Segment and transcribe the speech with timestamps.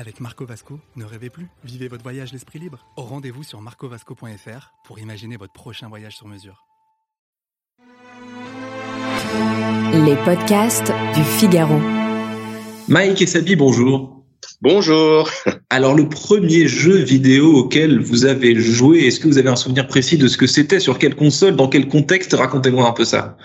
[0.00, 2.86] Avec Marco Vasco, ne rêvez plus, vivez votre voyage l'esprit libre.
[2.96, 6.64] Au rendez-vous sur marcovasco.fr pour imaginer votre prochain voyage sur mesure.
[9.92, 11.80] Les podcasts du Figaro.
[12.86, 14.24] Mike et Sabi, bonjour.
[14.60, 15.28] Bonjour.
[15.68, 19.88] Alors le premier jeu vidéo auquel vous avez joué, est-ce que vous avez un souvenir
[19.88, 22.34] précis de ce que c'était, sur quelle console, dans quel contexte?
[22.34, 23.36] Racontez-moi un peu ça.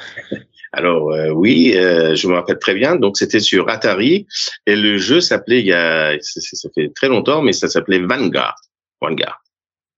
[0.74, 2.96] Alors euh, oui, euh, je me rappelle très bien.
[2.96, 4.26] Donc c'était sur Atari
[4.66, 8.56] et le jeu s'appelait il y a ça, fait très longtemps, mais ça s'appelait Vanguard.
[9.00, 9.44] Vanguard.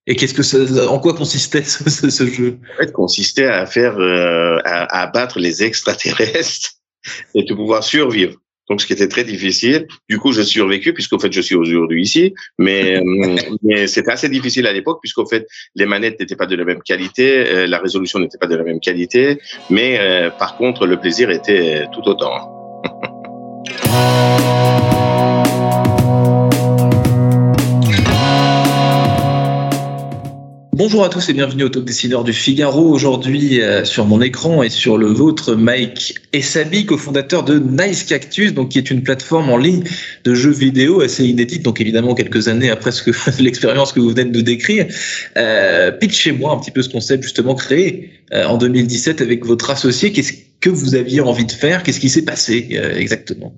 [0.06, 0.58] Et qu'est-ce que ça,
[0.90, 2.60] en quoi consistait ce, ce, ce jeu?
[2.74, 6.74] En fait, consistait à faire euh, à, à abattre les extraterrestres
[7.36, 8.36] et de pouvoir survivre.
[8.70, 9.88] Donc, ce qui était très difficile.
[10.10, 12.34] Du coup, je suis survécu puisqu'au fait, je suis aujourd'hui ici.
[12.58, 16.56] Mais, euh, mais c'était assez difficile à l'époque puisqu'au fait, les manettes n'étaient pas de
[16.56, 19.40] la même qualité, euh, la résolution n'était pas de la même qualité.
[19.70, 22.52] Mais euh, par contre, le plaisir était tout autant.
[30.78, 32.90] Bonjour à tous et bienvenue au Top Décideur du Figaro.
[32.90, 38.54] Aujourd'hui, euh, sur mon écran et sur le vôtre, Mike Essabi, cofondateur de Nice Cactus,
[38.54, 39.86] donc qui est une plateforme en ligne
[40.26, 44.10] de jeux vidéo assez inédite, donc évidemment quelques années après ce que l'expérience que vous
[44.10, 44.88] venez de nous décrire.
[45.38, 50.12] Euh, Pitchez-moi un petit peu ce concept justement créé euh, en 2017 avec votre associé.
[50.12, 51.84] Qu'est-ce que vous aviez envie de faire?
[51.84, 53.56] Qu'est-ce qui s'est passé euh, exactement?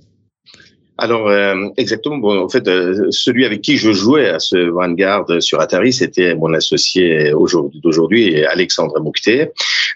[0.97, 2.17] Alors euh, exactement.
[2.17, 6.33] Bon, en fait, euh, celui avec qui je jouais à ce Vanguard sur Atari, c'était
[6.35, 9.49] mon associé aujourd'hui d'aujourd'hui, Alexandre Moukté.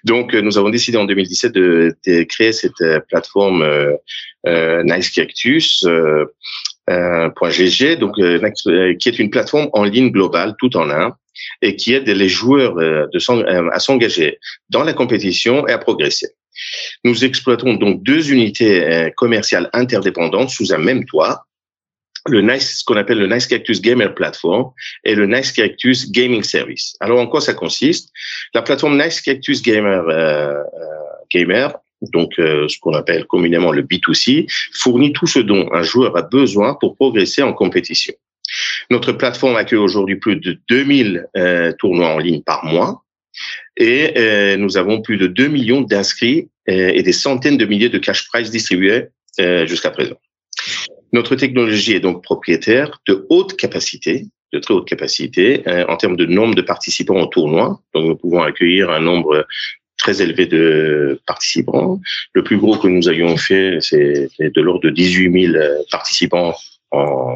[0.04, 3.98] Donc, euh, nous avons décidé en 2017 de, créer cette euh, plateforme euh.
[6.88, 11.16] .gg, donc qui est une plateforme en ligne globale, tout en un,
[11.62, 12.76] et qui aide les joueurs
[13.72, 16.30] à s'engager dans la compétition et à progresser.
[17.04, 21.46] Nous exploitons donc deux unités euh, commerciales interdépendantes sous un même toit.
[22.28, 24.72] Le Nice, ce qu'on appelle le Nice Cactus Gamer Platform
[25.04, 26.96] et le Nice Cactus Gaming Service.
[27.00, 28.12] Alors, en quoi ça consiste?
[28.54, 30.64] La plateforme Nice Cactus Gamer euh, euh,
[31.34, 36.18] Gamer donc euh, ce qu'on appelle communément le B2C, fournit tout ce dont un joueur
[36.18, 38.14] a besoin pour progresser en compétition.
[38.90, 43.01] Notre plateforme accueille aujourd'hui plus de 2000 euh, tournois en ligne par mois
[43.78, 47.90] et euh, nous avons plus de 2 millions d'inscrits euh, et des centaines de milliers
[47.90, 49.08] de cash prize distribués
[49.40, 50.18] euh, jusqu'à présent.
[51.14, 56.16] Notre technologie est donc propriétaire de haute capacité, de très haute capacité euh, en termes
[56.16, 57.82] de nombre de participants au tournoi.
[57.94, 59.46] Donc nous pouvons accueillir un nombre
[59.98, 62.00] très élevé de participants.
[62.34, 66.56] Le plus gros que nous ayons fait, c'est de l'ordre de 18 000 participants
[66.92, 67.36] en,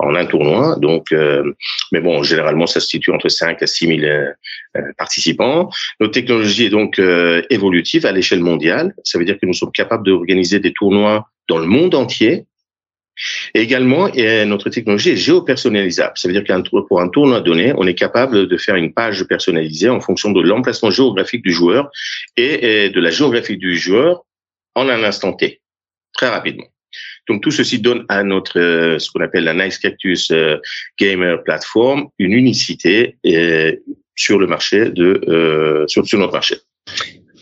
[0.00, 0.76] en un tournoi.
[0.80, 1.54] Donc, euh,
[1.92, 4.32] mais bon, généralement, ça se situe entre 5 à 6 000 euh,
[4.98, 5.70] participants.
[6.00, 8.94] Notre technologie est donc euh, évolutive à l'échelle mondiale.
[9.04, 12.46] Ça veut dire que nous sommes capables d'organiser des tournois dans le monde entier.
[13.54, 16.12] Et également, et notre technologie est géopersonnalisable.
[16.16, 19.24] Ça veut dire qu'un pour un tournoi donné, on est capable de faire une page
[19.24, 21.90] personnalisée en fonction de l'emplacement géographique du joueur
[22.38, 24.22] et de la géographie du joueur
[24.74, 25.60] en un instant T,
[26.14, 26.64] très rapidement.
[27.30, 30.56] Donc tout ceci donne à notre euh, ce qu'on appelle la Nice Cactus euh,
[30.98, 33.76] Gamer Platform une unicité euh,
[34.16, 36.56] sur le marché de euh, sur, sur notre marché.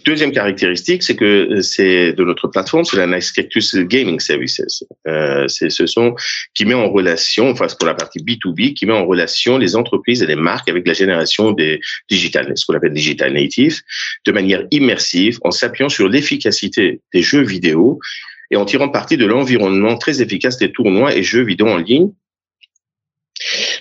[0.05, 4.85] Deuxième caractéristique, c'est que c'est de notre plateforme, c'est la Nice Cactus Gaming Services.
[5.07, 6.15] Euh, c'est ce sont
[6.55, 10.23] qui met en relation, enfin pour la partie B2B, qui met en relation les entreprises
[10.23, 13.81] et les marques avec la génération des digital, ce qu'on appelle digital native,
[14.27, 17.99] de manière immersive, en s'appuyant sur l'efficacité des jeux vidéo
[18.51, 22.11] et en tirant parti de l'environnement très efficace des tournois et jeux vidéo en ligne.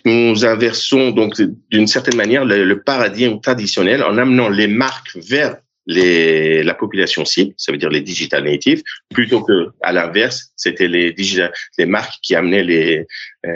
[0.05, 1.41] Nous inversons donc
[1.71, 5.57] d'une certaine manière le, paradigme traditionnel en amenant les marques vers
[5.87, 8.83] les, la population cible, ça veut dire les digital natives,
[9.13, 13.05] plutôt que à l'inverse, c'était les digital, les marques qui amenaient les,
[13.45, 13.51] euh,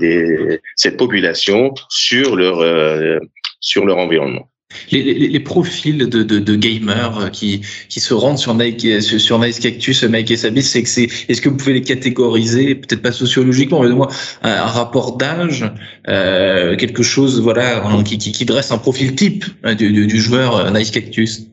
[0.00, 3.18] les cette population sur leur euh,
[3.60, 4.50] sur leur environnement.
[4.92, 9.38] Les, les, les, profils de, de, de, gamers qui, qui se rendent sur Nike, sur
[9.38, 13.00] Nice Cactus, Mike et Sabis, c'est que c'est, est-ce que vous pouvez les catégoriser, peut-être
[13.00, 14.08] pas sociologiquement, mais moi,
[14.42, 15.64] un, un rapport d'âge,
[16.08, 20.20] euh, quelque chose, voilà, qui, qui, qui, dresse un profil type hein, du, du, du
[20.20, 21.48] joueur Nice Cactus?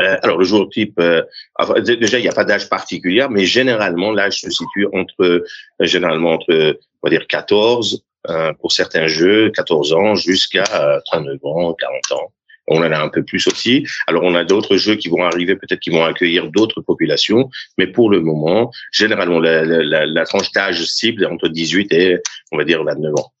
[0.00, 1.22] Euh, alors le joueur type, euh,
[1.82, 5.44] déjà il n'y a pas d'âge particulier, mais généralement l'âge se situe entre, euh,
[5.80, 8.04] généralement entre, on va dire 14
[8.58, 10.64] pour certains jeux, 14 ans jusqu'à
[11.04, 12.32] 39 ans, 40 ans.
[12.66, 13.86] On en a un peu plus aussi.
[14.06, 17.86] Alors on a d'autres jeux qui vont arriver, peut-être qui vont accueillir d'autres populations, mais
[17.86, 22.18] pour le moment, généralement la, tranche d'âge cible est entre 18 et
[22.52, 23.33] on va dire 29 ans.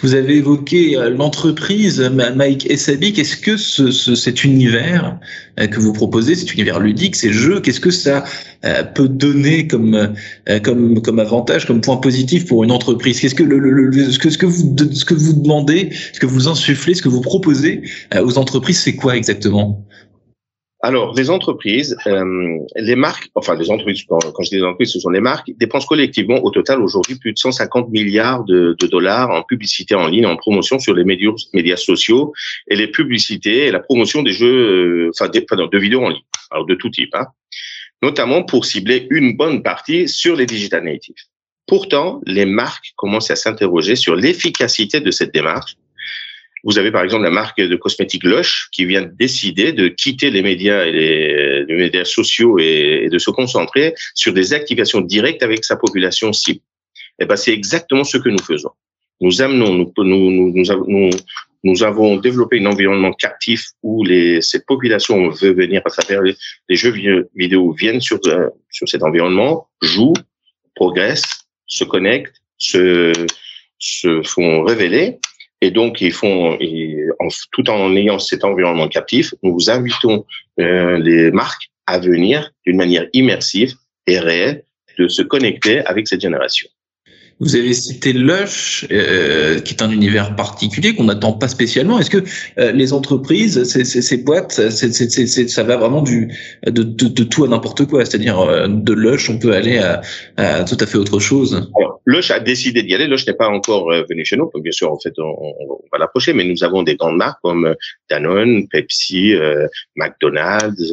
[0.00, 2.00] Vous avez évoqué euh, l'entreprise
[2.34, 3.12] Mike Essabi.
[3.12, 5.18] Qu'est-ce que ce, cet univers
[5.58, 8.24] euh, que vous proposez, cet univers ludique, ces jeux, qu'est-ce que ça
[8.64, 10.14] euh, peut donner comme
[10.62, 13.20] comme comme avantage, comme point positif pour une entreprise?
[13.20, 16.48] Qu'est-ce que le, ce que ce que vous ce que vous demandez, ce que vous
[16.48, 17.82] insufflez, ce que vous proposez
[18.20, 19.85] aux entreprises, c'est quoi exactement?
[20.80, 25.00] Alors, les entreprises, euh, les marques, enfin les entreprises, quand, je dis les entreprises, ce
[25.00, 29.42] sont les marques, dépensent collectivement au total aujourd'hui plus de 150 milliards de, dollars en
[29.42, 32.34] publicité en ligne, en promotion sur les médias, sociaux
[32.68, 36.66] et les publicités et la promotion des jeux, euh, enfin, de vidéos en ligne, alors
[36.66, 37.26] de tout type, hein,
[38.02, 41.14] notamment pour cibler une bonne partie sur les digital natives.
[41.66, 45.76] Pourtant, les marques commencent à s'interroger sur l'efficacité de cette démarche
[46.66, 50.30] vous avez par exemple la marque de cosmétiques Lush qui vient de décider de quitter
[50.30, 55.64] les médias et les, médias sociaux et, de se concentrer sur des activations directes avec
[55.64, 56.60] sa population cible.
[57.18, 58.72] Et eh ben c'est exactement ce que nous faisons.
[59.20, 60.52] Nous amenons, nous, nous,
[60.86, 61.10] nous,
[61.62, 66.34] nous, avons développé un environnement captif où les, cette population veut venir à travers les,
[66.68, 66.94] les jeux
[67.34, 70.20] vidéo viennent sur, euh, sur cet environnement, jouent,
[70.74, 73.12] progressent, se connectent, se,
[73.78, 75.20] se font révéler
[75.60, 76.58] et donc, ils font,
[77.52, 80.26] tout en ayant cet environnement captif, nous invitons
[80.60, 83.74] euh, les marques à venir d'une manière immersive
[84.06, 84.64] et réelle
[84.98, 86.68] de se connecter avec cette génération.
[87.38, 91.98] Vous avez cité Lush, euh, qui est un univers particulier qu'on n'attend pas spécialement.
[91.98, 92.24] Est-ce que
[92.58, 96.32] euh, les entreprises, ces, ces, ces boîtes, c'est, ça va vraiment du
[96.64, 98.06] de, de, de tout à n'importe quoi?
[98.06, 100.00] C'est-à-dire euh, de Lush, on peut aller à,
[100.38, 101.70] à, tout à fait autre chose.
[101.78, 103.06] Alors, Lush a décidé d'y aller.
[103.06, 104.50] Lush n'est pas encore euh, venu chez nous.
[104.54, 107.74] Bien sûr, en fait, on, on va l'approcher, mais nous avons des grandes marques comme
[108.08, 109.34] Danone, Pepsi,
[109.96, 110.90] McDonald's,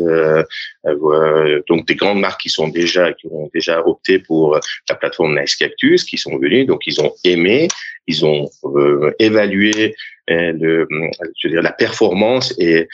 [1.70, 4.60] donc des grandes marques qui sont déjà qui ont déjà opté pour
[4.90, 7.68] la plateforme Nice Cactus, qui sont venus, donc ils ont aimé,
[8.08, 9.96] ils ont euh, évalué
[10.30, 10.88] euh, le,
[11.38, 12.88] je veux dire, la performance et,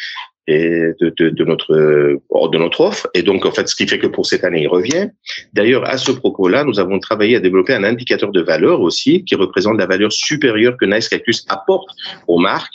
[0.47, 3.07] et de, de, de, notre de notre offre.
[3.13, 5.09] Et donc, en fait, ce qui fait que pour cette année, il revient.
[5.53, 9.35] D'ailleurs, à ce propos-là, nous avons travaillé à développer un indicateur de valeur aussi, qui
[9.35, 11.89] représente la valeur supérieure que Nice Cactus apporte
[12.27, 12.73] aux marques.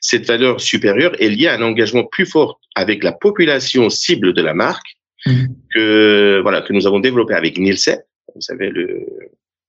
[0.00, 4.42] Cette valeur supérieure est liée à un engagement plus fort avec la population cible de
[4.42, 4.86] la marque
[5.26, 5.46] mmh.
[5.74, 7.98] que voilà que nous avons développé avec Nielsen.
[8.34, 9.04] Vous savez le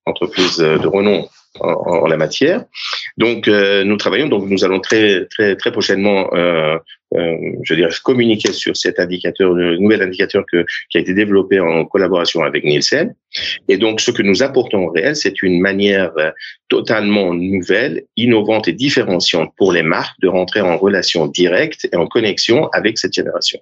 [0.08, 1.28] entreprise de renom
[1.60, 2.64] en, la matière.
[3.18, 4.28] Donc, euh, nous travaillons.
[4.28, 6.78] Donc, nous allons très très très prochainement, euh,
[7.16, 11.60] euh, je dirais, communiquer sur cet indicateur, le nouvel indicateur que, qui a été développé
[11.60, 13.14] en collaboration avec Nielsen.
[13.68, 16.12] Et donc, ce que nous apportons au réel, c'est une manière
[16.70, 22.08] totalement nouvelle, innovante et différenciante pour les marques de rentrer en relation directe et en
[22.08, 23.60] connexion avec cette génération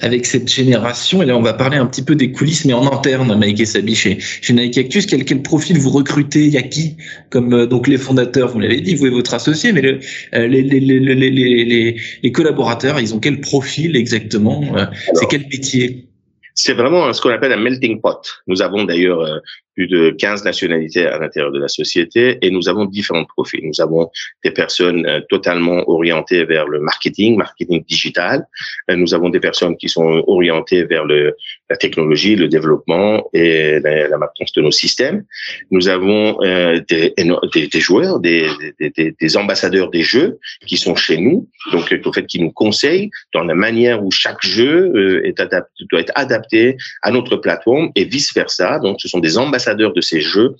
[0.00, 1.22] avec cette génération.
[1.22, 3.66] Et là, on va parler un petit peu des coulisses, mais en interne, Mike et
[3.66, 5.06] Sabi, chez, chez Nike Cactus.
[5.06, 6.44] Quel, quel profil vous recrutez?
[6.44, 6.96] Il y a qui?
[7.28, 10.00] Comme euh, donc les fondateurs, vous l'avez dit, vous et votre associé, mais le,
[10.34, 14.64] euh, les, les, les, les, les, collaborateurs, ils ont quel profil exactement?
[14.76, 16.06] Euh, C'est quel métier?
[16.52, 18.42] c'est vraiment ce qu'on appelle un melting pot.
[18.46, 19.40] Nous avons d'ailleurs
[19.80, 23.64] plus de 15 nationalités à l'intérieur de la société et nous avons différents profils.
[23.64, 24.10] Nous avons
[24.44, 28.46] des personnes euh, totalement orientées vers le marketing, marketing digital.
[28.90, 31.34] Euh, nous avons des personnes qui sont orientées vers le,
[31.70, 35.24] la technologie, le développement et la, maintenance de nos systèmes.
[35.70, 37.14] Nous avons euh, des,
[37.54, 38.48] des, des, joueurs, des,
[38.80, 43.44] des, ambassadeurs des jeux qui sont chez nous, donc au fait qui nous conseillent dans
[43.44, 48.34] la manière où chaque jeu est adapté, doit être adapté à notre plateforme et vice
[48.34, 48.80] versa.
[48.80, 50.56] Donc ce sont des ambassadeurs de ces jeux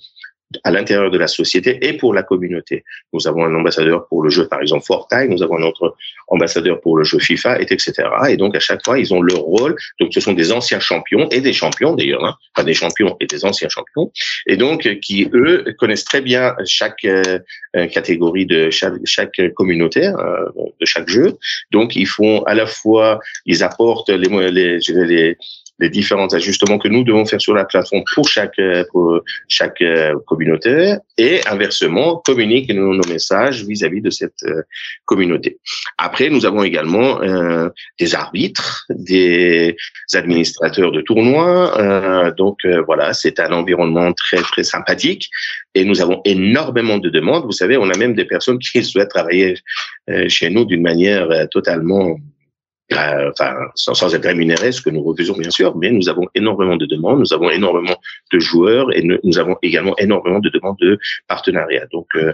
[0.63, 2.83] à l'intérieur de la société et pour la communauté.
[3.13, 5.95] Nous avons un ambassadeur pour le jeu, par exemple, Fortnite, nous avons un autre
[6.27, 7.91] ambassadeur pour le jeu FIFA, etc.
[8.29, 9.75] Et donc, à chaque fois, ils ont leur rôle.
[9.99, 13.25] Donc, ce sont des anciens champions et des champions, d'ailleurs, hein, pas des champions et
[13.25, 14.11] des anciens champions.
[14.47, 17.39] Et donc, qui, eux, connaissent très bien chaque euh,
[17.87, 20.45] catégorie de chaque, chaque communauté, euh,
[20.79, 21.37] de chaque jeu.
[21.71, 25.37] Donc, ils font à la fois, ils apportent les, les, les
[25.81, 29.81] les différents ajustements que nous devons faire sur la plateforme pour chaque euh, pour chaque
[29.81, 34.61] euh, communauté et inversement communiquent nos, messages vis-à-vis de cette euh,
[35.05, 35.57] communauté.
[35.97, 37.19] Après, nous avons également
[37.99, 39.75] des arbitres, des
[40.13, 42.31] administrateurs de tournois.
[42.37, 45.29] donc voilà, c'est un environnement très très sympathique
[45.73, 47.45] et nous avons énormément de demandes.
[47.45, 49.55] Vous savez, on a même des personnes qui souhaitent travailler
[50.27, 52.15] chez nous d'une manière totalement euh,
[52.93, 56.75] enfin, sans, sans, être rémunéré, ce que nous refusons bien sûr, mais nous avons énormément
[56.75, 57.95] de demandes, nous avons énormément
[58.31, 61.87] de joueurs et nous, avons également énormément de demandes de partenariats.
[61.91, 62.33] Donc, euh,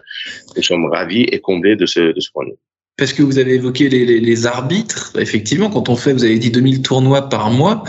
[0.56, 2.58] nous sommes ravis et comblés de ce, de ce point de vue.
[2.98, 5.14] parce que vous avez évoqué les, les, les, arbitres.
[5.20, 7.84] Effectivement, quand on fait, vous avez dit 2000 tournois par mois,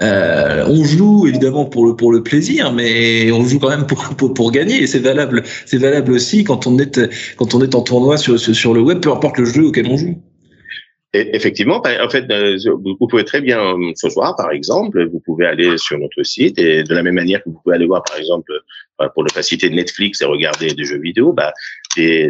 [0.00, 4.14] euh, on joue évidemment pour le pour le plaisir, mais on joue quand même pour
[4.16, 4.82] pour, pour gagner.
[4.82, 7.00] Et c'est valable, c'est valable aussi quand on est
[7.36, 9.96] quand on est en tournoi sur sur le web, peu importe le jeu auquel on
[9.96, 10.22] joue.
[11.14, 15.44] Effectivement, en fait, euh, vous pouvez très bien euh, ce soir, par exemple, vous pouvez
[15.44, 18.16] aller sur notre site et de la même manière que vous pouvez aller voir, par
[18.16, 18.50] exemple,
[19.02, 21.52] euh, pour ne pas citer Netflix et regarder des jeux vidéo, bah,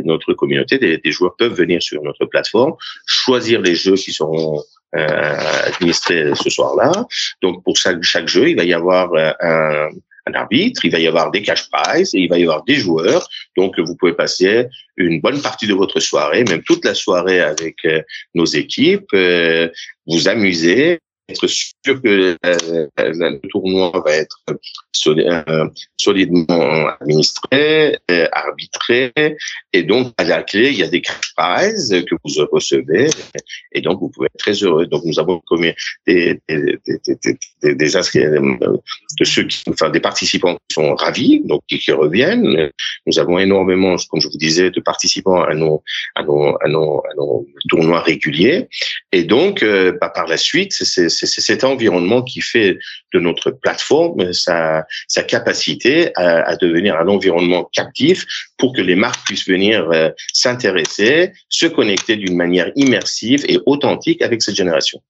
[0.04, 2.74] notre communauté, des, joueurs peuvent venir sur notre plateforme,
[3.06, 4.60] choisir les jeux qui seront
[4.96, 7.06] euh, administrés ce soir-là.
[7.40, 9.90] Donc, pour chaque jeu, il va y avoir un,
[10.26, 12.76] un arbitre, il va y avoir des cash prizes et il va y avoir des
[12.76, 13.28] joueurs.
[13.56, 17.76] Donc, vous pouvez passer une bonne partie de votre soirée, même toute la soirée avec
[17.84, 18.02] euh,
[18.34, 19.68] nos équipes, euh,
[20.06, 20.98] vous amuser
[21.28, 29.12] être sûr que euh, le tournoi va être euh, solidement administré, euh, arbitré,
[29.72, 33.08] et donc à la clé il y a des cash prizes que vous recevez,
[33.72, 34.86] et donc vous pouvez être très heureux.
[34.86, 35.72] Donc nous avons commis
[36.06, 36.78] des des,
[37.62, 41.92] des, des, inscrits de ceux qui, enfin des participants qui sont ravis, donc qui, qui
[41.92, 42.70] reviennent.
[43.06, 45.82] Nous avons énormément, comme je vous disais, de participants à nos
[46.16, 48.68] à nos à nos, à nos tournois réguliers,
[49.12, 49.64] et donc
[50.00, 52.78] bah, par la suite c'est cet environnement qui fait
[53.14, 54.84] de notre plateforme sa,
[55.28, 58.26] capacité à, à, devenir un environnement captif
[58.58, 64.22] pour que les marques puissent venir euh, s'intéresser, se connecter d'une manière immersive et authentique
[64.22, 65.00] avec cette génération.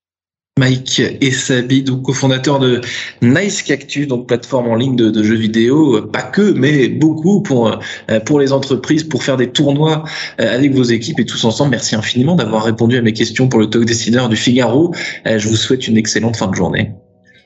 [0.61, 2.83] Mike Essabi, donc cofondateur de
[3.23, 8.21] Nice Cactus, donc plateforme en ligne de, jeux vidéo, pas que, mais beaucoup pour euh,
[8.21, 10.05] pour les entreprises, pour faire des tournois
[10.41, 11.71] euh, avec vos équipes et tous ensemble.
[11.71, 14.95] Merci infiniment d'avoir répondu à mes questions pour le talk dessineur du Figaro.
[15.27, 16.93] Euh, je vous souhaite une excellente fin de journée.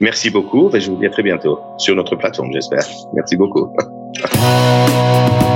[0.00, 2.84] Merci beaucoup et je vous dis à très bientôt sur notre plateforme, j'espère.
[3.14, 3.68] Merci beaucoup.